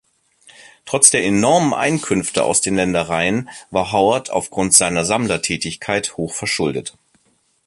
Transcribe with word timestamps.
Trotz 0.87 1.11
der 1.11 1.23
enormen 1.23 1.75
Einkünfte 1.75 2.43
aus 2.43 2.61
den 2.61 2.73
Ländereien 2.75 3.51
war 3.69 3.91
Howard 3.91 4.31
aufgrund 4.31 4.73
seiner 4.73 5.05
Sammlertätigkeit 5.05 6.17
hochverschuldet. 6.17 6.97